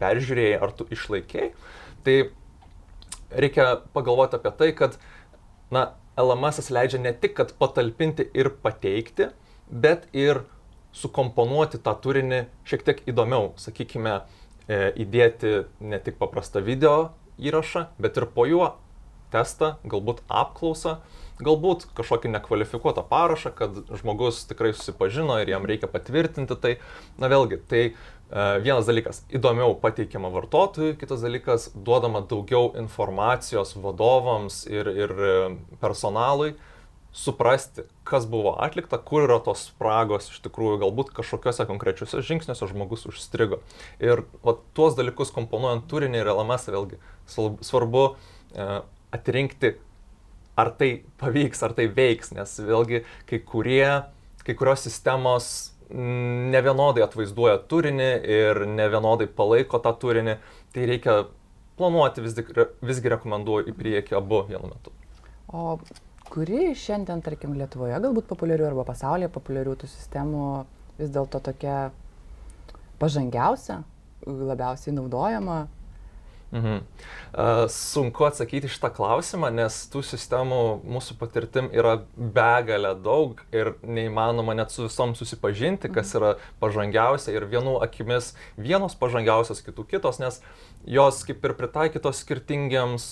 peržiūrėjai, 0.00 0.60
ar 0.62 0.74
tu 0.76 0.86
išlaikėjai, 0.94 1.50
tai 2.06 2.16
reikia 3.30 3.72
pagalvoti 3.94 4.38
apie 4.38 4.52
tai, 4.58 4.70
kad 4.76 4.96
na, 5.74 5.90
LMS 6.20 6.70
leidžia 6.74 7.00
ne 7.00 7.12
tik 7.16 7.38
patalpinti 7.58 8.26
ir 8.34 8.50
pateikti, 8.62 9.30
bet 9.70 10.08
ir 10.16 10.44
sukomponuoti 10.96 11.78
tą 11.84 11.94
turinį 12.02 12.44
šiek 12.66 12.84
tiek 12.86 13.02
įdomiau, 13.12 13.52
sakykime, 13.60 14.20
e, 14.66 14.80
įdėti 15.04 15.54
ne 15.80 16.00
tik 16.02 16.18
paprastą 16.18 16.62
video 16.66 17.12
įrašą, 17.38 17.86
bet 17.98 18.18
ir 18.18 18.26
po 18.34 18.46
juo 18.50 18.72
testą, 19.30 19.76
galbūt 19.86 20.24
apklausą, 20.26 20.98
galbūt 21.40 21.86
kažkokį 21.96 22.32
nekvalifikuotą 22.34 23.04
parašą, 23.08 23.52
kad 23.56 23.78
žmogus 24.00 24.42
tikrai 24.50 24.74
susipažino 24.74 25.38
ir 25.40 25.52
jam 25.54 25.66
reikia 25.68 25.88
patvirtinti 25.90 26.58
tai. 26.60 26.74
Na 27.22 27.30
vėlgi, 27.32 27.60
tai 27.70 27.84
vienas 28.32 28.86
dalykas- 28.86 29.24
įdomiau 29.36 29.74
pateikiama 29.80 30.30
vartotojui, 30.30 30.96
kitas 30.98 31.20
dalykas- 31.20 31.70
duodama 31.86 32.20
daugiau 32.22 32.76
informacijos 32.78 33.74
vadovams 33.74 34.66
ir, 34.70 34.86
ir 34.88 35.10
e, 35.10 35.56
personalui 35.80 36.54
suprasti, 37.12 37.82
kas 38.04 38.26
buvo 38.26 38.54
atlikta, 38.62 38.98
kur 38.98 39.26
yra 39.26 39.40
tos 39.42 39.66
spragos 39.66 40.30
iš 40.30 40.40
tikrųjų, 40.44 40.78
galbūt 40.78 41.10
kažkokiuose 41.10 41.66
konkrečiuose 41.66 42.22
žingsniuose 42.22 42.68
žmogus 42.70 43.06
užstrigo. 43.10 43.58
Ir 43.98 44.22
va, 44.44 44.56
tuos 44.74 44.94
dalykus 44.94 45.32
komponuojant 45.34 45.88
turinį 45.90 46.22
ir 46.22 46.30
LMS 46.30 46.70
vėlgi 46.70 47.00
svarbu 47.66 48.14
e, 48.54 48.82
atrinkti, 49.10 49.74
ar 50.56 50.70
tai 50.70 51.02
pavyks, 51.18 51.62
ar 51.66 51.74
tai 51.74 51.88
veiks, 51.88 52.30
nes 52.30 52.60
vėlgi 52.62 53.02
kai, 53.26 53.40
kurie, 53.42 54.04
kai 54.46 54.54
kurios 54.54 54.86
sistemos 54.86 55.72
nevienodai 55.94 57.04
atvaizduoja 57.04 57.58
turinį 57.70 58.10
ir 58.36 58.62
nevienodai 58.70 59.28
palaiko 59.36 59.80
tą 59.82 59.92
turinį, 60.02 60.36
tai 60.74 60.86
reikia 60.90 61.16
planuoti, 61.80 62.22
visgi, 62.24 62.44
visgi 62.84 63.12
rekomenduoju 63.14 63.70
į 63.70 63.76
priekį 63.76 64.16
abu 64.18 64.42
vienu 64.48 64.70
metu. 64.70 64.92
O 65.50 65.78
kuri 66.30 66.70
šiandien, 66.78 67.22
tarkim, 67.26 67.56
Lietuvoje 67.58 67.98
galbūt 68.02 68.28
populiarių 68.30 68.68
arba 68.70 68.86
pasaulyje 68.92 69.30
populiarių 69.34 69.74
tų 69.80 69.90
sistemų 69.90 70.44
vis 71.00 71.10
dėlto 71.14 71.40
tokia 71.42 71.90
pažangiausia, 73.00 73.80
labiausiai 74.26 74.94
naudojama, 74.94 75.64
Mhm. 76.50 76.80
Sunku 77.70 78.24
atsakyti 78.26 78.68
šitą 78.70 78.90
klausimą, 78.96 79.52
nes 79.54 79.76
tų 79.92 80.02
sistemų 80.02 80.62
mūsų 80.82 81.14
patirtim 81.20 81.68
yra 81.70 82.00
begalė 82.16 82.96
daug 82.98 83.38
ir 83.54 83.76
neįmanoma 83.86 84.56
net 84.58 84.74
su 84.74 84.88
visom 84.88 85.14
susipažinti, 85.18 85.92
kas 85.94 86.10
mhm. 86.10 86.18
yra 86.18 86.32
pažangiausia 86.62 87.36
ir 87.36 87.46
vienų 87.50 87.78
akimis 87.86 88.32
vienos 88.58 88.98
pažangiausios, 88.98 89.62
kitų 89.66 89.86
kitos, 89.94 90.18
nes 90.22 90.40
jos 90.88 91.20
kaip 91.28 91.44
ir 91.44 91.54
pritaikytos 91.58 92.22
skirtingiems, 92.24 93.06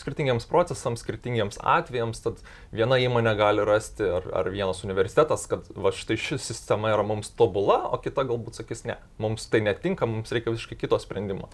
skirtingiems 0.00 0.46
procesams, 0.50 1.02
skirtingiems 1.04 1.58
atvejams, 1.58 2.22
tad 2.24 2.40
viena 2.74 2.98
įmonė 2.98 3.34
gali 3.38 3.66
rasti 3.66 4.06
ar, 4.18 4.26
ar 4.42 4.50
vienas 4.52 4.82
universitetas, 4.86 5.46
kad 5.50 5.68
va 5.76 5.92
štai 5.94 6.18
ši 6.18 6.40
sistema 6.42 6.90
yra 6.92 7.04
mums 7.06 7.30
tobula, 7.38 7.78
o 7.94 8.00
kita 8.02 8.26
galbūt 8.28 8.58
sakys, 8.58 8.84
ne, 8.88 8.98
mums 9.22 9.46
tai 9.52 9.62
netinka, 9.62 10.08
mums 10.08 10.34
reikia 10.34 10.54
visiškai 10.54 10.80
kito 10.82 10.98
sprendimo. 11.02 11.48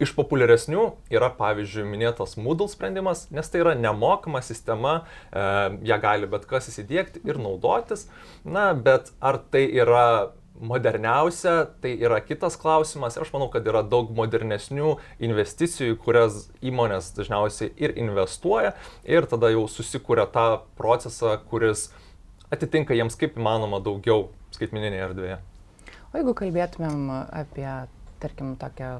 Iš 0.00 0.14
populiaresnių 0.16 0.88
yra 1.12 1.30
pavyzdžiui 1.36 1.86
minėtas 1.90 2.38
Moodle 2.40 2.70
sprendimas, 2.72 3.26
nes 3.34 3.52
tai 3.52 3.62
yra 3.64 3.76
nemokama 3.76 4.40
sistema, 4.44 5.02
e, 5.30 5.46
ją 5.90 6.00
gali 6.00 6.30
bet 6.32 6.48
kas 6.48 6.72
įsidėkti 6.72 7.26
ir 7.28 7.40
naudotis, 7.42 8.08
na, 8.44 8.70
bet 8.72 9.12
ar 9.20 9.42
tai 9.52 9.66
yra 9.68 10.32
moderniausia, 10.60 11.54
tai 11.80 11.94
yra 11.98 12.20
kitas 12.20 12.56
klausimas 12.60 13.16
ir 13.16 13.24
aš 13.24 13.32
manau, 13.34 13.48
kad 13.52 13.66
yra 13.68 13.82
daug 13.86 14.10
modernesnių 14.16 14.94
investicijų, 15.26 15.96
kurias 16.04 16.46
įmonės 16.64 17.12
dažniausiai 17.16 17.72
ir 17.80 17.96
investuoja 18.00 18.74
ir 19.08 19.28
tada 19.30 19.50
jau 19.52 19.64
susikūrė 19.72 20.28
tą 20.34 20.46
procesą, 20.78 21.36
kuris 21.50 21.88
atitinka 22.52 22.96
jiems 22.96 23.16
kaip 23.18 23.38
įmanoma 23.40 23.80
daugiau 23.84 24.28
skaitmeninėje 24.54 25.06
erdvėje. 25.08 25.38
O 26.10 26.18
jeigu 26.18 26.34
kalbėtumėm 26.36 27.04
apie, 27.14 27.68
tarkim, 28.22 28.56
tokią 28.60 28.98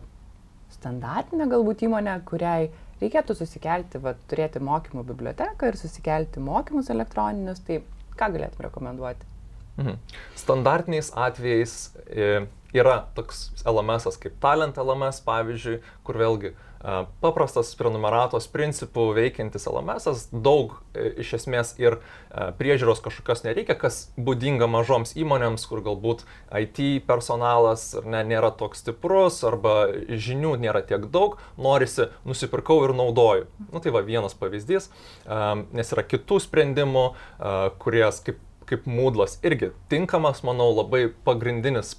standartinę 0.71 1.49
galbūt 1.51 1.83
įmonę, 1.89 2.21
kuriai 2.29 2.71
reikėtų 3.01 3.35
susikelti, 3.41 4.01
va, 4.03 4.15
turėti 4.31 4.63
mokymų 4.63 5.05
biblioteką 5.09 5.73
ir 5.73 5.81
susikelti 5.81 6.43
mokymus 6.45 6.93
elektroninius, 6.95 7.65
tai 7.67 7.83
ką 8.17 8.31
galėtum 8.37 8.69
rekomenduoti? 8.69 9.30
Mhm. 9.77 9.99
Standartiniais 10.35 11.13
atvejais 11.17 11.95
e, 12.07 12.47
yra 12.75 13.05
toks 13.15 13.51
LMS 13.67 14.19
kaip 14.21 14.41
Talent 14.41 14.77
LMS, 14.79 15.23
pavyzdžiui, 15.25 15.79
kur 16.05 16.19
vėlgi 16.21 16.51
e, 16.51 16.57
paprastas 17.23 17.71
prenumeratos 17.79 18.49
principų 18.53 19.07
veikiantis 19.17 19.65
LMS, 19.71 20.27
daug 20.35 20.75
e, 20.93 21.07
iš 21.25 21.33
esmės 21.39 21.73
ir 21.81 21.97
priežiūros 22.59 23.01
kažkokios 23.05 23.45
nereikia, 23.47 23.79
kas 23.79 24.03
būdinga 24.21 24.69
mažoms 24.71 25.15
įmonėms, 25.19 25.65
kur 25.71 25.81
galbūt 25.87 26.27
IT 26.61 27.07
personalas 27.09 27.95
ne, 28.05 28.21
nėra 28.27 28.53
toks 28.53 28.85
stiprus 28.85 29.41
arba 29.49 29.89
žinių 30.11 30.57
nėra 30.61 30.85
tiek 30.87 31.09
daug, 31.15 31.39
norisi 31.57 32.11
nusipirkau 32.29 32.83
ir 32.85 32.95
naudoju. 33.01 33.49
Nu, 33.71 33.81
tai 33.81 33.95
va 33.97 34.05
vienas 34.07 34.37
pavyzdys, 34.39 34.93
nes 35.73 35.97
yra 35.97 36.07
kitų 36.07 36.39
sprendimų, 36.45 37.09
kurie 37.83 38.07
kaip 38.27 38.39
kaip 38.71 38.87
Moodlas 38.87 39.37
irgi 39.47 39.73
tinkamas, 39.93 40.45
manau, 40.47 40.71
labai 40.77 41.09
pagrindinis, 41.27 41.93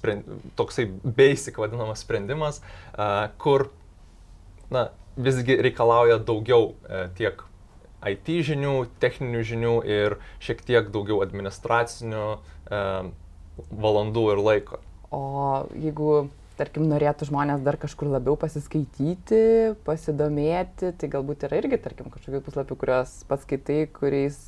toksai 0.58 0.88
basic 1.04 1.60
vadinamas 1.60 2.02
sprendimas, 2.04 2.62
kur 3.42 3.68
na, 4.72 4.88
visgi 5.16 5.56
reikalauja 5.60 6.18
daugiau 6.24 6.72
e, 6.88 7.06
tiek 7.18 7.42
IT 8.08 8.28
žinių, 8.48 8.74
techninių 9.02 9.42
žinių 9.46 9.74
ir 9.86 10.16
šiek 10.42 10.62
tiek 10.66 10.88
daugiau 10.94 11.20
administracinių 11.22 12.24
e, 12.32 12.80
valandų 13.70 14.24
ir 14.32 14.42
laiko. 14.42 14.80
O 15.12 15.20
jeigu, 15.76 16.12
tarkim, 16.58 16.86
norėtų 16.90 17.28
žmonės 17.28 17.62
dar 17.64 17.78
kažkur 17.80 18.10
labiau 18.12 18.36
pasiskaityti, 18.40 19.42
pasidomėti, 19.86 20.92
tai 20.98 21.10
galbūt 21.12 21.46
yra 21.48 21.62
irgi, 21.62 21.78
tarkim, 21.84 22.10
kažkokių 22.12 22.42
puslapių, 22.46 22.78
kuriuos 22.80 23.14
paskaitai, 23.30 23.84
kuriais 23.94 24.38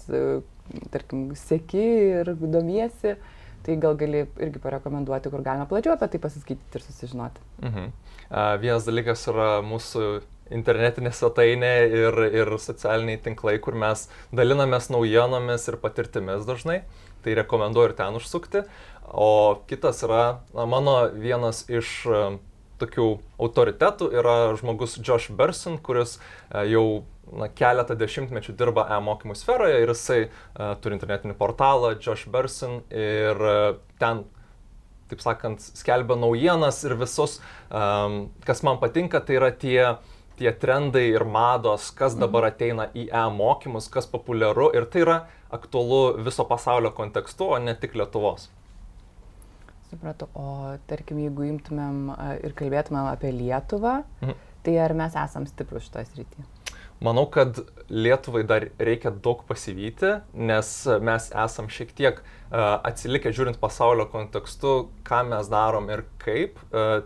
tarkim, 0.94 1.30
seki 1.38 1.86
ir 2.20 2.34
domiesi, 2.40 3.16
tai 3.64 3.78
gal 3.80 3.96
gali 4.00 4.26
irgi 4.26 4.60
parekomenduoti, 4.60 5.32
kur 5.32 5.44
galima 5.44 5.68
plačiau 5.68 5.94
apie 5.96 6.10
tai 6.12 6.20
pasiskaityti 6.22 6.78
ir 6.78 6.84
susižinoti. 6.84 7.48
Mhm. 7.64 7.90
Uh, 8.24 8.54
vienas 8.60 8.86
dalykas 8.88 9.26
yra 9.30 9.58
mūsų 9.64 10.04
internetinė 10.52 11.12
svetainė 11.14 11.72
ir, 11.88 12.20
ir 12.42 12.52
socialiniai 12.60 13.20
tinklai, 13.24 13.56
kur 13.62 13.76
mes 13.78 14.08
dalinamės 14.34 14.90
naujienomis 14.92 15.68
ir 15.70 15.80
patirtimis 15.80 16.44
dažnai. 16.48 16.82
Tai 17.24 17.32
rekomenduoju 17.38 17.88
ir 17.88 17.94
ten 17.96 18.16
užsukti. 18.18 18.60
O 19.12 19.62
kitas 19.68 20.02
yra 20.02 20.40
na, 20.54 20.66
mano 20.66 20.96
vienas 21.12 21.64
iš 21.68 21.90
uh, 22.08 22.36
tokių 22.80 23.08
autoritetų 23.38 24.08
yra 24.16 24.36
žmogus 24.58 24.96
Josh 24.98 25.32
Bersin, 25.34 25.76
kuris 25.78 26.16
uh, 26.18 26.64
jau 26.66 27.04
na, 27.32 27.50
keletą 27.52 27.96
dešimtmečių 28.00 28.54
dirba 28.58 28.86
e-mokymų 28.96 29.36
sferoje 29.38 29.82
ir 29.82 29.92
jisai 29.92 30.20
uh, 30.24 30.72
turi 30.80 30.96
internetinį 30.98 31.36
portalą 31.38 31.94
Josh 31.98 32.26
Bersin 32.32 32.80
ir 32.90 33.44
uh, 33.44 33.76
ten, 34.00 34.24
taip 35.12 35.22
sakant, 35.22 35.62
skelbia 35.76 36.16
naujienas 36.18 36.80
ir 36.88 36.96
visus, 36.98 37.38
um, 37.68 38.28
kas 38.48 38.64
man 38.66 38.80
patinka, 38.82 39.20
tai 39.20 39.36
yra 39.36 39.52
tie, 39.52 39.78
tie 40.40 40.50
trendai 40.50 41.10
ir 41.12 41.26
mados, 41.28 41.90
kas 41.94 42.16
mhm. 42.16 42.24
dabar 42.24 42.48
ateina 42.50 42.88
į 42.96 43.06
e-mokymus, 43.12 43.90
kas 43.92 44.08
populiaru 44.10 44.72
ir 44.74 44.88
tai 44.90 45.04
yra 45.04 45.22
aktualu 45.54 46.24
viso 46.24 46.48
pasaulio 46.48 46.90
kontekstu, 46.96 47.52
o 47.54 47.62
ne 47.62 47.76
tik 47.78 47.94
Lietuvos. 48.00 48.48
Supratau, 49.94 50.26
o 50.34 50.74
tarkim, 50.90 51.20
jeigu 51.22 51.44
imtumėm 51.46 52.08
ir 52.42 52.54
kalbėtumėm 52.58 53.12
apie 53.12 53.30
Lietuvą, 53.30 54.00
mhm. 54.24 54.40
tai 54.66 54.74
ar 54.82 54.94
mes 54.98 55.14
esam 55.14 55.46
stiprus 55.46 55.86
šitoje 55.86 56.08
srityje? 56.10 56.46
Manau, 57.04 57.28
kad 57.30 57.60
Lietuvai 57.92 58.42
dar 58.48 58.66
reikia 58.82 59.12
daug 59.12 59.44
pasivyti, 59.46 60.16
nes 60.34 60.70
mes 61.04 61.30
esam 61.44 61.70
šiek 61.70 61.94
tiek 61.94 62.18
atsilikę 62.50 63.30
žiūrint 63.34 63.60
pasaulio 63.62 64.08
kontekstu, 64.10 64.88
ką 65.06 65.22
mes 65.30 65.50
darom 65.52 65.90
ir 65.94 66.06
kaip 66.22 66.58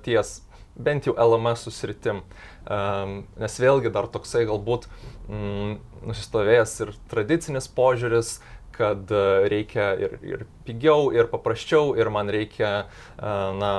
ties 0.06 0.38
bent 0.78 1.08
jau 1.08 1.16
LMS 1.18 1.66
susiritim. 1.66 2.22
Um, 2.68 3.22
nes 3.40 3.54
vėlgi 3.60 3.90
dar 3.92 4.08
toksai 4.12 4.44
galbūt 4.48 4.86
mm, 5.28 5.78
nusistovėjęs 6.08 6.74
ir 6.84 6.92
tradicinis 7.10 7.68
požiūris, 7.74 8.36
kad 8.78 9.10
reikia 9.50 9.92
ir, 9.98 10.18
ir 10.22 10.44
pigiau, 10.66 11.10
ir 11.14 11.30
paprasčiau, 11.32 11.96
ir 11.98 12.10
man 12.14 12.30
reikia, 12.32 12.72
uh, 13.18 13.50
na, 13.58 13.72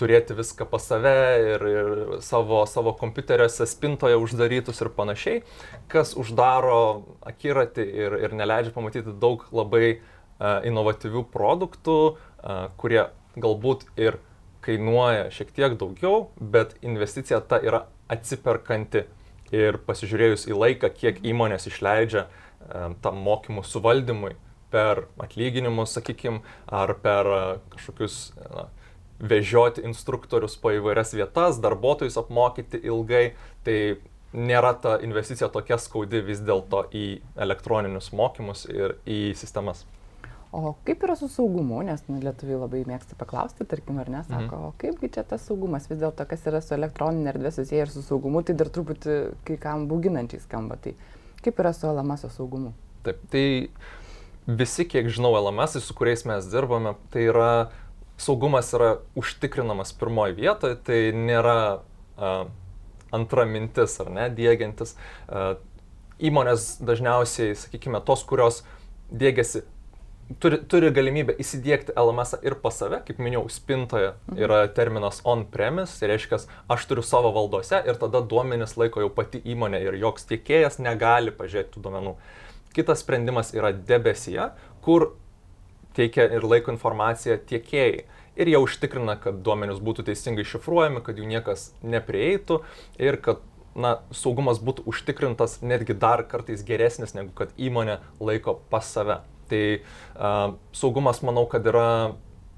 turėti 0.00 0.36
viską 0.36 0.66
pas 0.68 0.84
save 0.84 1.14
ir, 1.40 1.64
ir 1.70 1.90
savo, 2.24 2.62
savo 2.68 2.92
kompiuteriuose 3.00 3.66
spintoje 3.68 4.18
uždarytus 4.20 4.82
ir 4.84 4.92
panašiai, 4.96 5.42
kas 5.92 6.14
uždaro 6.18 6.80
akiratį 7.26 7.86
ir, 8.04 8.18
ir 8.26 8.36
neleidžia 8.36 8.74
pamatyti 8.76 9.16
daug 9.22 9.44
labai 9.56 9.96
uh, 9.96 10.60
inovatyvių 10.68 11.26
produktų, 11.32 11.98
uh, 12.12 12.66
kurie 12.80 13.06
galbūt 13.36 13.86
ir 14.00 14.20
kainuoja 14.66 15.28
šiek 15.34 15.52
tiek 15.54 15.76
daugiau, 15.78 16.30
bet 16.40 16.74
investicija 16.82 17.40
ta 17.40 17.60
yra 17.62 17.86
atsiperkanti. 18.12 19.06
Ir 19.54 19.76
pasižiūrėjus 19.86 20.48
į 20.50 20.56
laiką, 20.58 20.88
kiek 20.90 21.20
įmonės 21.22 21.68
išleidžia 21.70 22.24
um, 22.24 22.45
tam 23.04 23.22
mokymų 23.26 23.64
suvaldymui 23.66 24.34
per 24.70 25.06
atlyginimus, 25.22 25.94
sakykime, 25.96 26.42
ar 26.66 26.92
per 27.02 27.30
uh, 27.30 27.44
kažkokius 27.72 28.18
na, 28.50 28.66
vežioti 29.20 29.84
instruktorius 29.86 30.58
po 30.60 30.74
įvairias 30.74 31.14
vietas, 31.16 31.60
darbuotojus 31.62 32.18
apmokyti 32.20 32.82
ilgai, 32.84 33.30
tai 33.64 33.78
nėra 34.36 34.74
ta 34.82 34.96
investicija 35.02 35.48
tokia 35.52 35.78
skaudi 35.80 36.20
vis 36.24 36.42
dėlto 36.44 36.86
į 36.92 37.06
elektroninius 37.46 38.10
mokymus 38.12 38.66
ir 38.68 38.98
į 39.08 39.20
sistemas. 39.38 39.86
O 40.56 40.72
kaip 40.86 41.02
yra 41.04 41.16
su 41.18 41.26
saugumu, 41.28 41.80
nes 41.84 42.00
nu, 42.08 42.20
lietuviai 42.22 42.58
labai 42.60 42.82
mėgsta 42.88 43.16
paklausti, 43.18 43.66
tarkim, 43.68 43.98
ar 44.00 44.08
ne, 44.12 44.22
sako, 44.24 44.44
mhm. 44.44 44.68
o 44.68 44.74
kaipgi 44.80 45.10
čia 45.16 45.24
tas 45.28 45.42
saugumas, 45.48 45.88
vis 45.90 45.98
dėlto 46.00 46.24
kas 46.28 46.46
yra 46.48 46.62
su 46.64 46.76
elektroninė 46.76 47.32
erdvė 47.32 47.52
susiję 47.56 47.82
ir 47.84 47.92
su 47.92 48.04
saugumu, 48.06 48.44
tai 48.46 48.54
dar 48.56 48.70
truputį 48.72 49.16
kai 49.48 49.58
kam 49.60 49.88
būginančiai 49.90 50.44
skamba. 50.44 50.78
Tai 50.80 50.94
kaip 51.46 51.62
yra 51.62 51.72
su 51.76 51.88
LMS 51.88 52.26
saugumu? 52.34 52.74
Taip, 53.06 53.22
tai 53.30 53.46
visi, 54.46 54.86
kiek 54.86 55.08
žinau, 55.10 55.32
LMS, 55.38 55.78
su 55.82 55.94
kuriais 55.96 56.26
mes 56.26 56.46
dirbame, 56.50 56.96
tai 57.14 57.28
yra 57.30 57.50
saugumas 58.18 58.72
yra 58.74 58.96
užtikrinamas 59.18 59.92
pirmoji 59.98 60.36
vietoje, 60.38 60.78
tai 60.86 61.00
nėra 61.14 61.56
uh, 61.76 62.46
antra 63.14 63.46
mintis 63.48 63.98
ar 64.02 64.10
ne, 64.12 64.28
dėgiantis. 64.32 64.96
Uh, 65.28 65.54
įmonės 66.16 66.76
dažniausiai, 66.86 67.56
sakykime, 67.58 68.00
tos, 68.06 68.24
kurios 68.28 68.62
dėgiasi, 69.12 69.66
turi, 70.42 70.58
turi 70.68 70.90
galimybę 70.94 71.36
įsidėkti 71.42 71.94
LMS 71.98 72.36
ir 72.46 72.56
pas 72.62 72.76
save, 72.80 73.00
kaip 73.06 73.20
minėjau, 73.22 73.44
spintoje 73.52 74.12
mhm. 74.14 74.40
yra 74.42 74.62
terminas 74.76 75.20
on-premise, 75.28 75.98
tai 76.00 76.10
reiškia, 76.12 76.40
aš 76.72 76.88
turiu 76.90 77.04
savo 77.06 77.32
valdose 77.36 77.82
ir 77.86 78.00
tada 78.00 78.22
duomenis 78.22 78.76
laiko 78.80 79.04
jau 79.04 79.12
pati 79.12 79.40
įmonė 79.44 79.82
ir 79.86 80.00
joks 80.02 80.28
tiekėjas 80.32 80.80
negali 80.82 81.34
pažiūrėti 81.34 81.76
tų 81.76 81.86
duomenų. 81.86 82.16
Kitas 82.76 83.00
sprendimas 83.04 83.54
yra 83.56 83.72
debesyje, 83.72 84.50
kur 84.84 85.14
teikia 85.96 86.28
ir 86.36 86.44
laiko 86.44 86.74
informaciją 86.74 87.38
tiekėjai. 87.48 88.04
Ir 88.36 88.50
jie 88.52 88.58
užtikrina, 88.60 89.14
kad 89.16 89.38
duomenys 89.40 89.78
būtų 89.80 90.10
teisingai 90.10 90.44
šifruojami, 90.44 91.00
kad 91.04 91.16
jų 91.16 91.28
niekas 91.30 91.70
neprieitų 91.80 92.58
ir 93.00 93.16
kad 93.24 93.40
na, 93.72 93.94
saugumas 94.12 94.60
būtų 94.60 94.84
užtikrintas 94.92 95.62
netgi 95.64 95.96
dar 95.96 96.20
kartais 96.28 96.64
geresnis, 96.68 97.14
negu 97.16 97.32
kad 97.36 97.54
įmonė 97.56 97.96
laiko 98.20 98.58
pas 98.68 98.92
save. 98.92 99.22
Tai 99.50 99.62
uh, 99.76 100.54
saugumas, 100.74 101.22
manau, 101.26 101.46
kad 101.50 101.66
yra, 101.70 101.88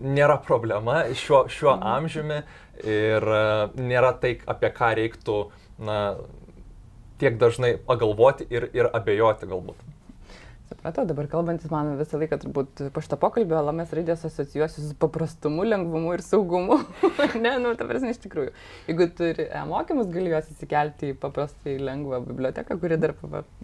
nėra 0.01 0.39
problema 0.45 1.03
šiuo, 1.13 1.45
šiuo 1.53 1.75
mhm. 1.77 1.87
amžiumi 1.95 2.41
ir 2.89 3.29
uh, 3.29 3.79
nėra 3.81 4.15
tai, 4.23 4.37
apie 4.49 4.73
ką 4.75 4.93
reiktų 5.01 5.39
na, 5.85 5.99
tiek 7.19 7.39
dažnai 7.39 7.77
pagalvoti 7.87 8.47
ir, 8.51 8.69
ir 8.77 8.91
abejoti 8.95 9.49
galbūt. 9.51 9.83
Supratau, 10.89 11.05
dabar 11.05 11.27
kalbantis 11.29 11.69
man 11.69 11.91
visą 11.99 12.17
laiką 12.17 12.37
turbūt 12.41 12.81
po 12.95 13.01
šito 13.05 13.19
pokalbio 13.21 13.59
LMS 13.61 13.91
raidės 13.93 14.23
asocijuosi 14.25 14.87
su 14.87 14.95
paprastumu, 14.97 15.67
lengvumu 15.69 16.15
ir 16.17 16.23
saugumu. 16.25 16.79
ne, 17.45 17.51
nu, 17.61 17.75
ta 17.77 17.85
prasme, 17.85 18.15
iš 18.15 18.23
tikrųjų. 18.23 18.55
Jeigu 18.87 19.09
turi 19.19 19.45
mokymus, 19.69 20.09
gali 20.15 20.33
juos 20.33 20.49
įsikelti 20.55 21.11
į 21.13 21.19
paprastai 21.21 21.77
lengvą 21.77 22.23
biblioteką, 22.25 22.79
kuri 22.81 22.97
dar 23.03 23.13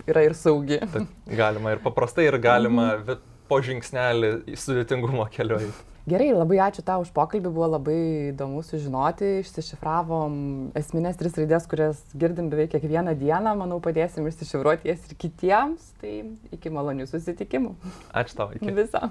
yra 0.05 0.27
ir 0.27 0.37
saugi. 0.37 0.83
Taip, 0.85 1.17
galima 1.33 1.73
ir 1.73 1.81
paprastai, 1.87 2.29
ir 2.29 2.37
galima 2.45 2.91
mhm. 2.99 3.25
po 3.49 3.63
žingsnelį 3.65 4.35
į 4.53 4.61
sudėtingumo 4.61 5.25
keliui. 5.33 5.73
Gerai, 6.05 6.27
labai 6.37 6.59
ačiū 6.61 6.83
tau 6.85 7.01
už 7.01 7.15
pokalbį, 7.17 7.49
buvo 7.49 7.67
labai 7.79 7.97
įdomu 8.35 8.61
sužinoti, 8.61 9.39
išsišifravom 9.41 10.35
esminės 10.77 11.17
tris 11.17 11.39
raidės, 11.41 11.65
kurias 11.71 12.03
girdim 12.13 12.51
beveik 12.53 12.75
kiekvieną 12.75 13.15
dieną, 13.23 13.55
manau, 13.57 13.79
padėsim 13.81 14.29
išsišifruoti 14.29 14.91
jas 14.91 15.07
ir 15.09 15.17
kitiems, 15.25 15.87
tai 16.03 16.13
iki 16.53 16.75
malonių 16.77 17.09
susitikimų. 17.09 17.73
Ačiū 18.21 18.37
tau, 18.37 18.51
iki. 18.53 18.69
Visą. 18.77 19.09